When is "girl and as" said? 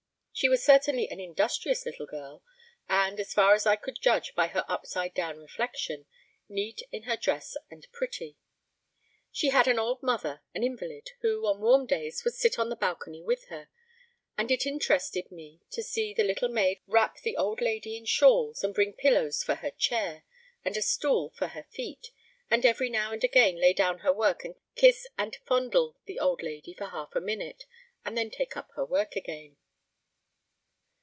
2.07-3.31